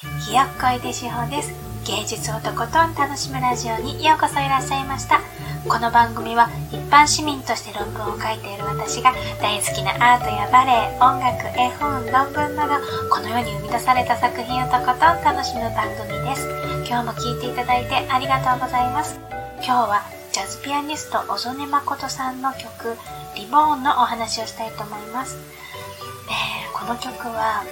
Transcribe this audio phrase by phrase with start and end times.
[0.00, 1.52] ひよっこいでしほです。
[1.84, 5.20] 芸術をとことん楽しむラジオにようこそいらっしゃいました。
[5.68, 12.80] この番組は一般市民として論文を書いている私が大好きなアートやバレエ、音楽、絵本、論文など
[13.12, 16.48] この世に生み出された作品をとことん楽しむ番組です。
[16.88, 19.20] 今日も聴いていただいてありがとうございます。
[19.56, 22.96] 今日はジャズピアニスト小曽根誠さんの曲
[23.36, 25.36] リボーンのお話をしたいと思います。
[26.30, 27.64] えー、この曲は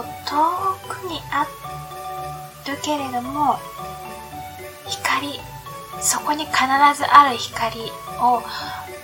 [0.00, 1.44] こう遠くにあ
[2.66, 3.58] るけれども
[4.88, 5.38] 光
[6.00, 6.56] そこに必
[6.96, 7.80] ずある光
[8.18, 8.42] を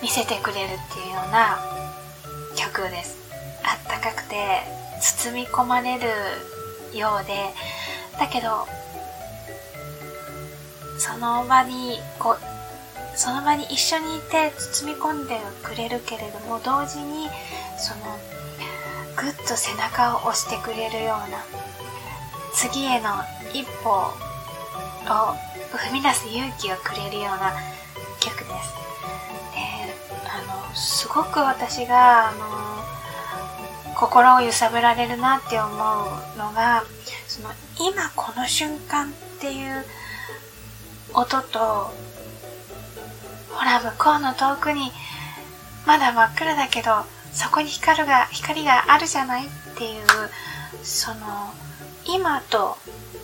[0.01, 1.59] 見せてくれるっていうような
[2.57, 3.19] 曲です。
[3.63, 4.63] あったかくて
[5.01, 6.09] 包み込まれる
[6.95, 7.53] ようで
[8.19, 8.67] だけど
[10.99, 17.29] その場にこうその場に一緒にいて包み込んでくれるけれども同時に
[17.77, 18.19] その
[19.17, 21.45] ぐっと背中を押してくれるような
[22.53, 23.09] 次への
[23.53, 24.13] 一歩を
[25.77, 27.53] 踏み出す勇気をくれるような
[28.21, 28.75] 曲です。
[29.53, 29.61] で、
[30.29, 36.85] あの、すごく私が、あの、心を揺さぶられるなって思うのが、
[37.27, 39.85] その、今この瞬間っていう
[41.15, 41.93] 音と、
[43.51, 44.93] ほら、向こうの遠くに、
[45.87, 47.05] まだ真っ暗だけど、
[47.37, 50.07] そこに光が、光があるじゃないっていう、
[50.83, 51.53] その、
[52.07, 52.79] 今と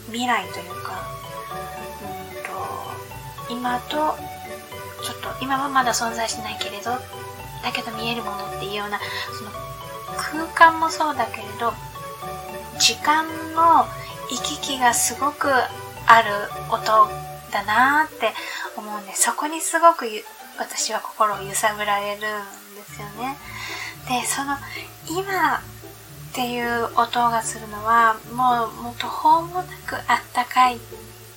[0.06, 1.02] 未来というか、
[3.48, 4.14] うんと、今と、
[5.02, 6.90] ちょっと、今はまだ存在しないけれど、
[7.62, 9.00] だけど見えるものっていうような、
[9.38, 9.50] その、
[10.18, 11.72] 空間もそうだけれど、
[12.78, 13.24] 時間
[13.54, 13.86] の
[14.30, 15.48] 行き来がすごく
[16.06, 16.30] ある
[16.70, 17.08] 音
[17.50, 18.34] だなーって
[18.76, 20.06] 思うんで、そこにすごく
[20.58, 23.38] 私は心を揺さぶられるんですよね。
[24.12, 24.56] でその
[25.08, 30.78] 今っていう音がするのはもうもう途方もなくあったかい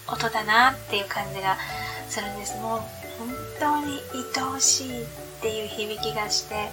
[0.07, 1.55] 音だなっていう感じが
[2.09, 2.57] するんです。
[2.59, 2.79] もう
[3.17, 3.99] 本当に
[4.35, 5.05] 愛おしいっ
[5.41, 6.69] ていう響きがして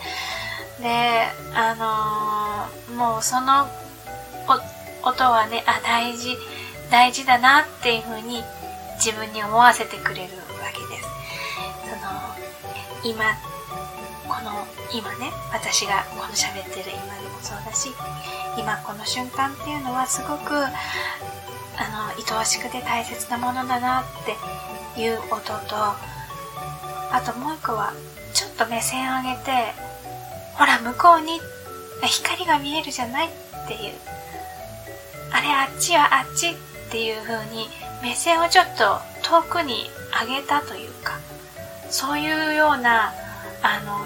[0.81, 1.75] であ
[2.89, 3.69] のー、もうその
[5.05, 6.37] 音はねあ大事
[6.91, 8.43] 大事だなっていう風に
[8.97, 11.09] 自分に思わせてくれるわけです。
[13.05, 13.25] その今
[14.29, 17.91] この今ね私がこの喋ってる今でもそうだし
[18.59, 20.69] 今この瞬間っていうのはすごくあ
[21.89, 24.05] の愛おしくて大切なものだなっ
[24.95, 27.93] ていう音とあともう一個は
[28.35, 29.73] ちょっと目線上げて
[30.55, 31.41] ほら向こうに
[32.07, 33.31] 光が見えるじゃないっ
[33.69, 34.13] ていう。
[35.33, 36.55] あれあっちはあっちっ
[36.91, 37.67] ていう風に
[38.03, 39.89] 目線をちょっと遠くに
[40.21, 41.19] 上げたというか
[41.89, 43.13] そういうような
[43.63, 44.03] あの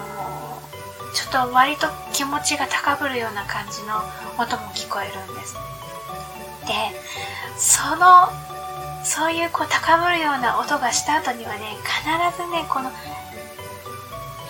[1.13, 3.97] ちょっと割と気持ちが高ぶるような感じの
[4.37, 5.55] 音も聞こえるんです。
[6.67, 6.73] で、
[7.57, 8.29] その、
[9.03, 12.91] そういうこう高ぶるような音がした後にはね、必ずね、この、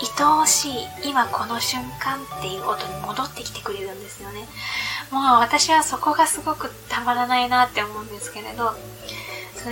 [0.00, 4.46] 愛おしい、今この瞬間っていう音に戻ってきてくれるんですよね。
[5.10, 8.74] もう私はそこがすごくたまらないなって思うんですけれど、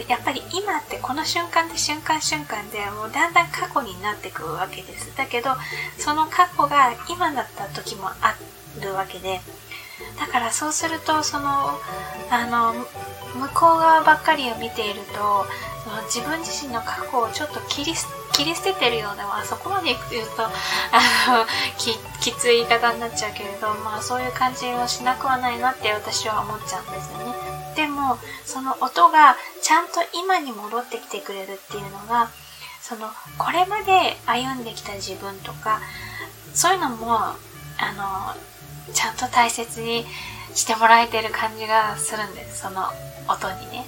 [0.09, 5.17] やっぱり今ってこの瞬間で瞬間瞬間でもうだんだん過去になってくるわけです。
[5.17, 5.51] だけど、
[5.99, 8.37] その過去が今だった時もあ
[8.81, 9.41] るわけで、
[10.19, 11.79] だからそうすると、その、
[12.31, 12.75] あの、
[13.35, 15.47] 向こう側ばっかりを見ていると、
[15.85, 17.95] その自分自身の過去をちょっと切り
[18.33, 20.51] 切り捨ててるような、まあ、そこまで言うと、あ
[21.29, 21.47] の、
[21.79, 27.46] き、きつい言い方になっちゃうけれど、まあそういう感じをしなくはないなって私は思っちゃうんですよね。
[27.77, 32.31] でもその音がちゃんと今に戻ってきてくれるっていうのが
[32.81, 35.81] そのこれまで歩んできた自分とか
[36.55, 37.35] そういうのもあ
[38.87, 40.07] のちゃんと大切に
[40.55, 42.85] してもらえてる感じがするんですその
[43.29, 43.85] 音にね。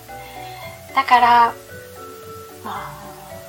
[0.94, 1.54] だから、
[2.64, 2.90] まあ、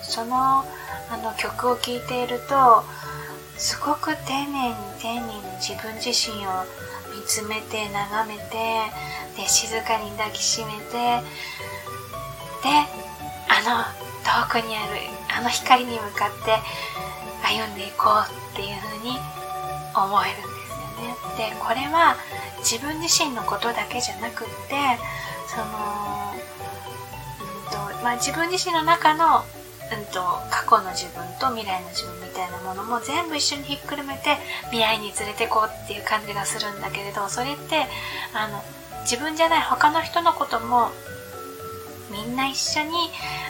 [0.04, 0.64] その
[1.12, 2.84] あの曲を聴いていると
[3.58, 6.50] すごく丁寧に丁寧に自分自身を
[7.20, 8.88] 見つめて眺めて
[9.36, 11.20] で静かに抱きしめて
[12.64, 12.70] で
[13.50, 13.84] あの
[14.24, 14.94] 遠くにある
[15.38, 16.56] あの光に向かって
[17.44, 19.18] 歩んでいこうっていう風に
[19.96, 21.52] 思えるんですよね。
[21.52, 22.16] でこれは
[22.60, 24.76] 自分自身のことだけじゃなくって
[25.48, 26.38] その、う
[27.96, 29.44] んとまあ、自分自身の中の
[29.92, 34.38] うんと、過去の自分と未来の自分みたいなものも全部一緒にひっくるめて
[34.70, 37.88] 未来に連れてこうっていう感じがするんだけれどそれって
[38.34, 38.62] あの
[39.02, 40.92] 自分じゃない他の人のことも
[42.12, 42.92] みんな一緒に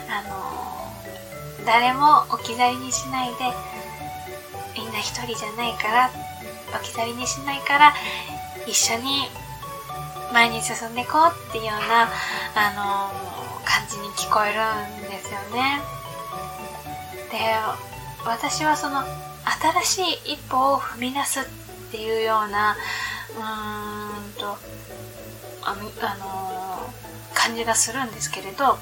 [0.08, 3.52] あの誰も置き去りにしないで
[4.76, 6.10] みんな一人じゃないから
[6.74, 7.94] 置き去りにしないから
[8.66, 9.28] 一緒に
[10.32, 12.08] 前に進んでいこうっていうような、
[12.54, 14.60] あの感じに聞こえる
[15.06, 15.99] んですよね。
[17.30, 17.38] で、
[18.24, 19.02] 私はその
[19.82, 21.44] 新しい一歩を踏み出すっ
[21.90, 22.76] ていうような、
[23.30, 24.58] うーんと、
[25.62, 26.90] あの、あの
[27.34, 28.78] 感じがするんですけれど、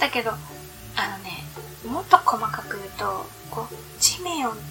[0.00, 1.44] だけど、あのね、
[1.86, 4.62] もっと細かく言うと、こう、地面をぐっ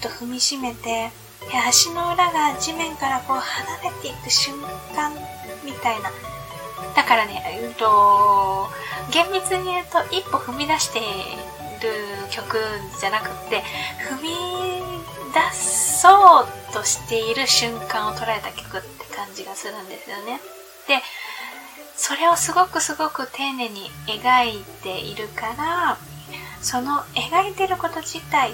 [0.00, 1.10] と踏みしめて、
[1.68, 4.54] 足の裏が地面からこう離れていく瞬
[4.94, 5.12] 間
[5.64, 6.10] みたいな。
[6.94, 8.68] だからね、うんと、
[9.12, 11.00] 厳密に言うと一歩踏み出して
[11.84, 11.90] る
[12.30, 12.58] 曲
[13.00, 13.62] じゃなくって、
[14.10, 14.30] 踏み
[15.32, 20.40] 出そうとしている瞬間を捉えた曲って感じがするんですよね。
[20.88, 21.02] で、
[21.96, 25.98] それをすごくすごく丁寧に描いているから、
[26.60, 28.52] その描いてること自体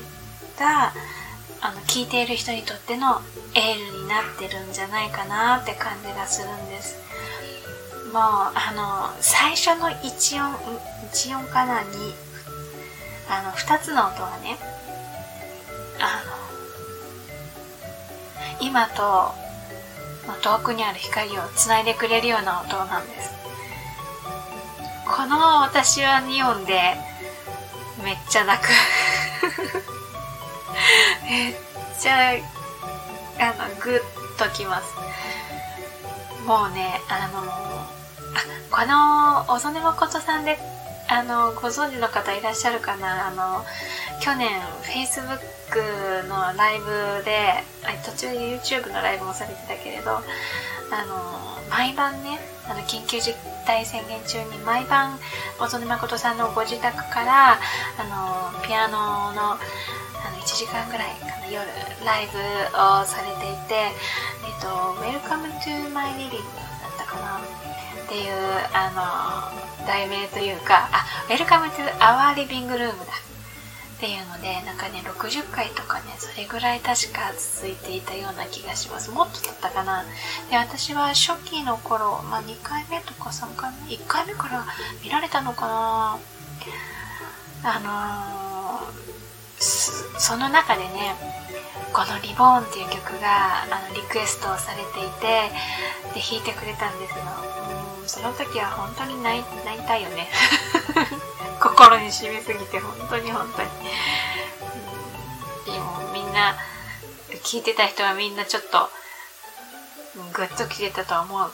[0.58, 0.92] が、
[1.60, 3.20] あの、聞いている人にとっての
[3.54, 6.98] エールになってるんじゃないかなって感じがするんです。
[8.12, 10.56] もう、あの、最初の1音、
[11.12, 11.82] 1音かな、
[13.30, 14.58] あの、2つの音がね、
[16.00, 16.24] あ
[18.60, 19.32] の、今と、
[20.42, 23.30] 遠くにある光を繋いでくれるような音なんです。
[25.06, 26.96] この私は2音で
[28.02, 28.68] めっちゃ泣く
[31.28, 31.54] めっ
[32.00, 32.30] ちゃ、
[33.38, 34.00] あの、ぐっ
[34.38, 34.86] ときます。
[36.46, 38.00] もうね、あの、あ、
[38.70, 40.58] この、小曽根誠さんで、
[41.12, 43.26] あの、ご存知の方いらっしゃるかな？
[43.26, 43.64] あの、
[44.22, 44.48] 去年、
[44.82, 47.64] Facebook のライブで、
[48.06, 50.22] 途中で YouTube のライブもされてたけれど、あ
[51.04, 53.34] の、毎晩ね、あの、緊急事
[53.66, 55.18] 態宣言中に毎晩、
[55.58, 57.58] 小曽根誠さんのご自宅から、
[57.98, 61.66] あの、ピアノの、あの1時間ぐらいかな夜
[62.04, 64.68] ライブをされていて、えっと、
[65.02, 66.69] Welcome to my living
[68.10, 68.32] っていう
[68.74, 72.82] あの題名というかあ Welcome to our living room だ。
[72.82, 79.12] っていうのでなんかね60回とかねそれぐらい確か続いていたような気がします。
[79.12, 80.04] もっとだったかな。
[80.50, 84.66] で私は初期の頃、まあ、2回目とか3回目1回目から
[85.04, 86.18] 見られたのかな。
[87.62, 89.10] あのー
[90.18, 91.14] その中でね
[91.92, 95.50] この「リボーン」っていう曲があのリクエストをされていて
[96.14, 97.59] で弾いてくれたんですよ。
[98.10, 100.28] その時は本当に泣い泣いたよね。
[101.62, 103.68] 心に染みすぎて本当に本当に。
[105.64, 106.58] でもみんな
[107.44, 108.90] 聞いてた人はみんなちょっと
[110.32, 111.52] グッときてたと思う。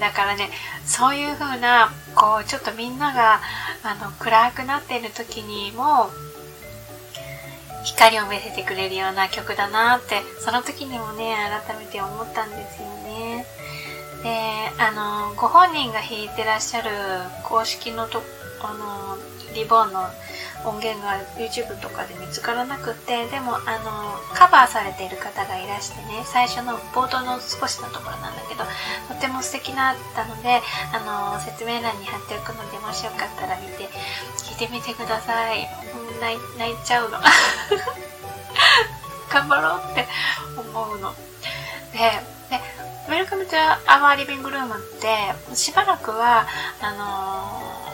[0.00, 0.50] だからね
[0.84, 3.40] そういう風なこうちょっとみんなが
[3.84, 6.10] あの暗くなっている時にも
[7.86, 11.36] 光を見せてくれるような曲だなってその時にもね
[11.66, 13.46] 改めて思ったんですよね。
[14.22, 16.90] であのご本人が弾いてらっしゃる
[17.44, 18.22] 公式のと
[18.60, 19.16] あの
[19.56, 20.08] リボンの
[20.64, 28.64] 音源が YouTube とかで見つからなくってでもあのカバーされている方がいらしてね最初の冒頭の少しのところなんだけど
[29.08, 30.60] とても素敵だったので
[30.92, 31.00] あ
[31.32, 33.88] の説明欄に貼っておくのでもしよかったら見て
[34.44, 35.68] 聞いてみてください。
[36.20, 37.18] 泣泣いちゃうの。
[39.30, 40.06] 頑張ろうって
[40.56, 41.14] 思うの。
[41.92, 41.98] で
[42.50, 42.60] で
[43.08, 46.46] Welcome to Our Living Room ってしばらくは
[46.80, 47.85] あのー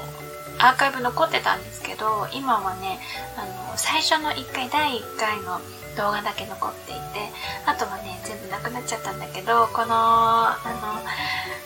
[0.62, 3.02] アーカイブ残ってたんですけど今はね
[3.34, 5.58] あの最初の1回第1回の
[5.98, 7.26] 動画だけ残っていて
[7.66, 11.02] あとはね全部なくなっちゃったんだけどこのあの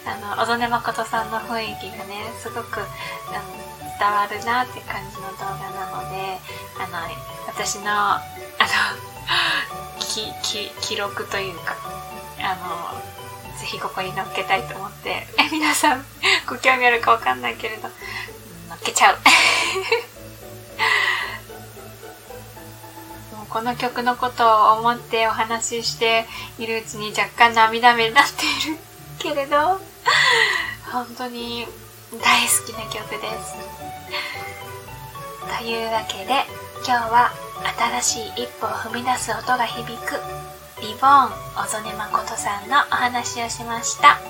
[0.09, 3.67] あの小曽根誠さんの雰囲気がねすごくあの
[4.01, 6.41] 伝わるなって感じの動画なので
[6.81, 6.97] あの
[7.47, 9.07] 私のあの
[10.83, 11.77] 記録というか
[12.41, 12.57] あ
[12.97, 16.05] のぜひここに載っけたいと思ってえ皆さん
[16.49, 17.89] ご興味あるかわかんないけれど
[18.87, 19.19] けちゃう
[23.37, 26.27] もうこの曲のことを思ってお話しして
[26.59, 28.79] いるうちに若干涙目になっている
[29.19, 29.81] けれど
[30.93, 31.67] 本当に
[32.23, 33.55] 大好きな曲です
[35.59, 36.47] というわけで
[36.87, 37.33] 今日は
[38.01, 40.21] 新しい一歩を踏み出す音が響く
[40.81, 44.21] リボーン小曽根誠さんのお話をしました。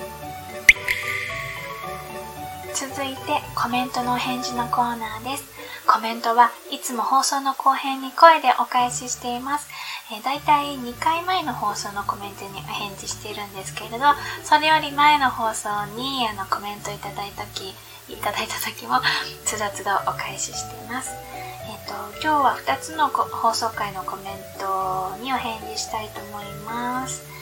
[2.76, 5.48] 続いてコメントのお返事のコーナーです。
[5.86, 9.66] コメントはいつも放送の後編に声でお返ししています。
[10.12, 14.04] えー、だいたい2回前の放送のコメントにお返事しているんですけれど、
[14.44, 17.72] それより前の放送にあのコメントいただいた時、
[18.12, 19.00] いただいた時も
[19.46, 21.12] つどつどお返ししています。
[21.64, 27.35] えっ、ー、と、今日は2つの放送回のコメントにお返事したいと思います。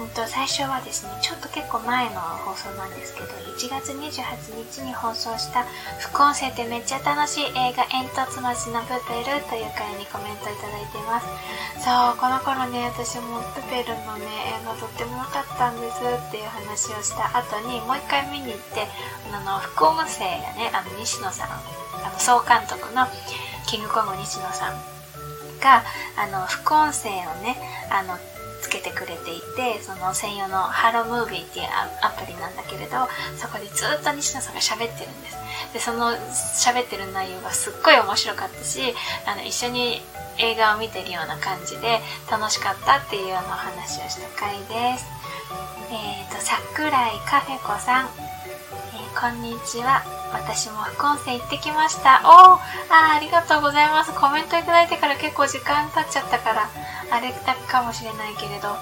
[0.00, 5.68] うんと、最初はですね、ちょっと結構前の放送なんですけど、1月28日に放送した
[6.00, 11.28] 副音声ってめっちゃ楽しい映画煙突町のプペルという回にコメントいただいています。
[11.84, 18.88] そう、この頃ね、私もプペルのね、映画とっても良かったんですっていう話をした後に、もう一回見に行って、
[19.28, 23.04] あの、副音声がね、あの、西野さん、あの、総監督の
[23.68, 24.80] キングコング西野さん
[25.60, 25.84] が、
[26.16, 27.60] あの、副音声をね、
[27.92, 28.16] あの、
[28.70, 31.66] つけてくれていて、その専用のハロームービーっていう
[32.02, 35.36] アプリなんだけれど、そこでずっと西野さんが喋ってるんです。
[35.74, 38.94] で、その喋ってる内容がすっごい面白かったし、
[39.26, 40.00] あの、一緒に
[40.38, 41.98] 映画を見てるような感じで
[42.30, 45.04] 楽しかったっていうようなお話をした回です。
[45.90, 50.19] えっ、ー、と、桜井カフェ子さん、えー、こんにちは。
[50.32, 52.22] 私も副音声行ってきました。
[52.24, 52.60] おー
[52.90, 54.12] あありがとうございます。
[54.14, 56.70] コメントいただいてから結構時間経っちゃったから、
[57.10, 58.76] あれだけかもしれないけれど、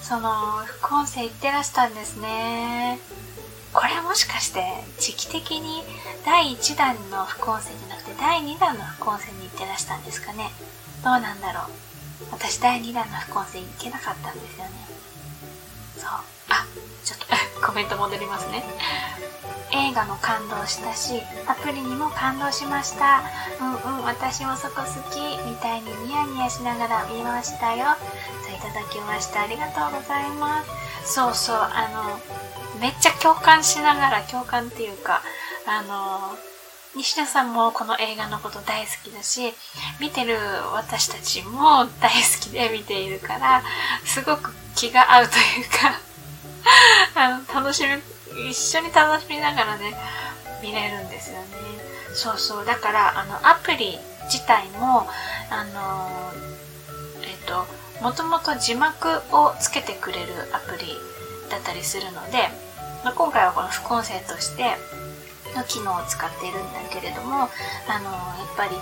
[0.00, 2.98] その、副音声行ってらしたんですね。
[3.72, 4.62] これもしかして、
[4.98, 5.82] 時期的に
[6.24, 10.50] 第1弾の副音声じゃなくて、第2弾の副音声に行ってらしたんですかね。
[11.02, 11.64] どうなんだろう。
[12.30, 14.70] 私第2弾の副音声行けなかったんですよね。
[15.96, 16.08] そう。
[16.50, 16.66] あ、
[17.04, 17.18] ちょっ
[17.60, 18.64] とコメント戻りますね。
[19.72, 23.22] 映画も感動したし、アプリにも感動しました。
[23.60, 25.20] うんうん、私もそこ好き。
[25.48, 27.86] みたいにニヤニヤしながら見ましたよ。
[28.46, 29.42] といただきました。
[29.42, 30.62] ありがとうございま
[31.04, 31.14] す。
[31.14, 32.20] そうそう、あの、
[32.80, 35.22] めっちゃ共感しながら、共感っていうか、
[35.66, 36.36] あの、
[36.94, 39.54] 西田さんもこの映画のこと大好きだし、
[39.98, 40.36] 見てる
[40.74, 43.62] 私たちも大好きで見ているから、
[44.04, 46.00] すごく気が合うというか
[47.16, 47.82] あの、楽し
[48.34, 49.94] み一緒に楽しみながらね、
[50.62, 51.46] 見れるんですよね。
[52.14, 52.64] そうそう。
[52.64, 55.08] だから、あの、アプリ自体も、
[55.50, 56.32] あの、
[57.22, 57.66] えっと、
[58.02, 60.98] もともと字幕をつけてくれるアプリ
[61.48, 62.50] だったりするので、
[63.14, 64.76] 今回はこの副音声として
[65.54, 67.48] の機能を使っているんだけれども、
[67.88, 68.76] あの、やっぱり、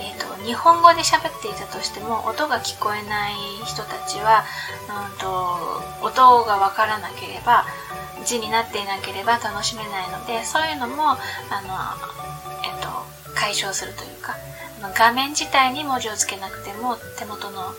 [0.00, 3.34] えーと、日本語で喋っていたとしても音が聞こえない
[3.66, 4.44] 人たちは、
[4.86, 7.66] うんと、音がわからなければ
[8.24, 11.18] 字になっていなければ楽しめないのでそういうのもあの、
[12.64, 12.88] えっと、
[13.34, 14.36] 解消するというか
[14.94, 17.74] 画面自体に文字をつけなくても手元の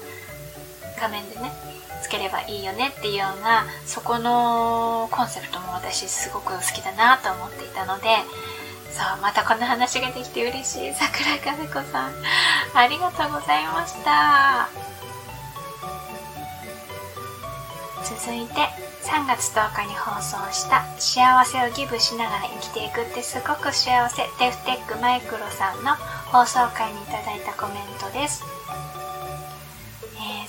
[0.99, 1.51] 画面でね
[2.01, 8.09] つければいいよねっていうようなそこのコンセプトも私すごく好きだなと思っていたので
[8.91, 10.93] そうまたこんな話ができて嬉しい。
[10.93, 12.13] 桜井和子さん
[12.73, 14.69] ありがとうございました。
[18.03, 18.53] 続いて
[19.03, 24.23] 3月10日に放送した幸せをギブしながら生きていくってすごく幸せ。
[24.39, 25.95] デフテックマイクロさんの
[26.31, 28.43] 放送回にいただいたコメントです、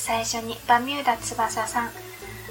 [0.00, 1.90] 最初にバミューダ翼さん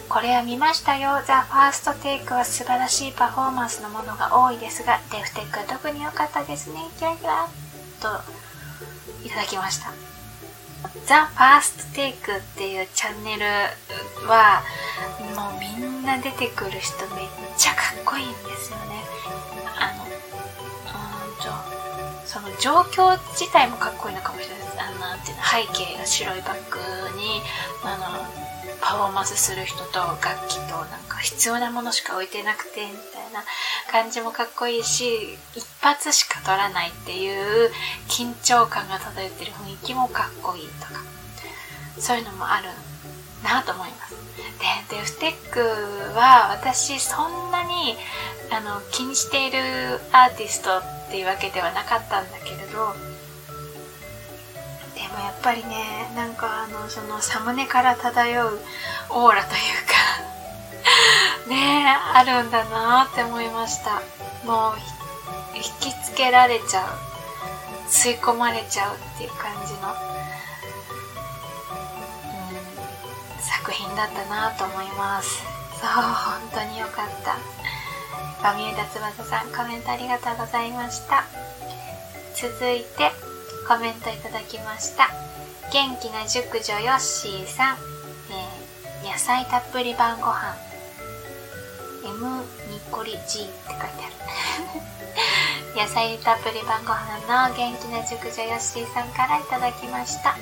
[0.07, 1.21] これは見ましたよ。
[1.25, 6.79] ザ・ファーストテイクは素晴らしいパフォーマンスのものが多いですが、デフテックは特に良かったですね。
[6.97, 7.47] キラキラ
[8.01, 8.07] と
[9.23, 9.93] いただきました。
[11.05, 13.45] ザ・ファーストテイクっていうチャンネル
[14.27, 14.63] は、
[15.35, 19.03] もうみんな出てくる人めっちゃかっこいいんですよね。
[19.77, 21.43] あの、うんと、
[22.25, 24.58] その状況自体もかっこいいのかもしれない。
[25.25, 27.41] て、背景が白いバッグに、
[27.83, 28.25] あの、
[28.81, 33.43] パフォーマンスする人と楽器となんか必要なものしか置いてなくてみたいな
[33.91, 37.29] 感じもかっこいいし一発しか撮らないってい
[37.67, 37.71] う
[38.07, 41.09] 緊張感が漂ってる雰囲気もかっこいいとか。
[41.99, 42.69] そういうのもある
[43.43, 44.15] なと思います。
[44.89, 45.59] でデフテック
[46.17, 47.95] は私そんなに
[48.51, 49.59] あの気にしている
[50.11, 52.95] アーティストっていうわけではなかったんだけれど
[55.11, 58.59] もやっぱりねなんかあのそのサムネから漂う
[59.09, 59.93] オーラというか
[61.49, 64.01] ねあるんだなって思いました。
[64.45, 64.77] もう
[65.55, 66.87] 引きつけられちゃう
[67.89, 69.93] 吸い込まれちゃうっていう感じの、う
[73.39, 75.43] ん、作品だったなと思います。
[75.79, 77.37] そう本当によかった。
[78.43, 81.25] バミューダ翼さんコメントありがとうございました。
[82.35, 83.11] 続いて
[83.69, 85.13] コメントいただきました。
[85.71, 87.77] 元気な熟女ヨッシーさん、
[88.33, 90.57] えー、野菜たっぷり晩ご飯。
[92.01, 92.17] M
[92.73, 93.85] ニコリ G って書いて
[95.77, 95.85] ある。
[95.85, 100.35] 野菜たっぷり晩ご飯の元気な熟女ヨッシーさんからいただきました。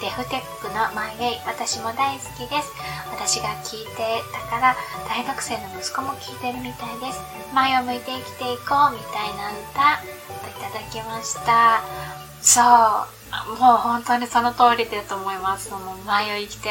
[0.00, 2.72] デフテックのマイウェイ私も大好きです。
[3.12, 7.20] 私が聞いてたから大学生の息子も聞いてるみたいです。
[7.52, 10.00] 前を向いて生きていこうみたいな歌
[10.48, 12.13] いただきました。
[12.44, 15.70] そう、もう本当にその通りだと思います。
[15.70, 16.68] その前を生きて、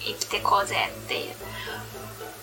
[0.00, 1.34] 生きてこうぜっていう。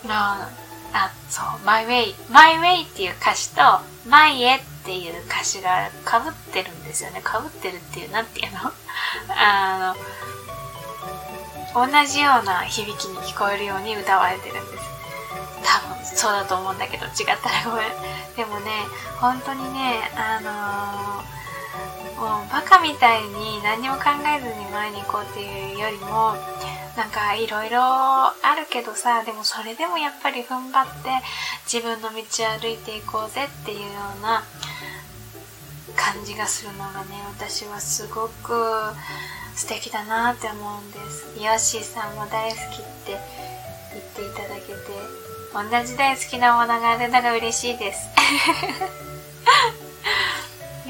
[0.09, 0.49] あ、
[0.91, 3.61] あそう、my way, my way っていう歌詞と、
[4.09, 7.21] 前へっていう歌詞が被ってるんですよね。
[7.21, 8.71] 被ってるっていう、なんていうの？
[9.29, 9.95] あ
[11.75, 14.83] の、同じような響きに聞こえるように歌われてるんです。
[15.63, 17.89] 多分そうだと思うんだけど、違ったらごめん。
[18.35, 18.71] でもね、
[19.19, 21.40] 本当にね、あのー
[22.17, 26.35] もうバカみたいに何も考えずに前に行こうっていうよりも、
[26.95, 31.09] なんかいろいろあるけどさ、でもそれでもやっぱり踏ん張って
[31.65, 33.85] 自分の道を歩いていこうぜっていうよ
[34.19, 34.43] うな
[35.95, 38.53] 感じがするのがね、私はすごく
[39.55, 41.33] 素敵だなって思うんです。
[41.37, 42.65] ヨッシーさんも大好きっ
[43.05, 43.17] て
[43.93, 44.77] 言っていただけて、
[45.53, 48.09] 同じ大好きなものがあるのが嬉しいです。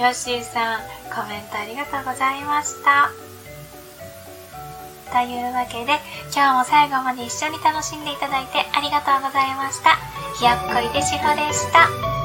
[0.02, 0.82] ヨッシーさん、
[1.14, 3.12] コメントありがとうございました。
[5.14, 6.00] というわけで、
[6.34, 10.00] 今日も最後まで一緒に楽しんでいただいてありがとうございました。
[10.40, 12.21] ひよっこいでしほでした。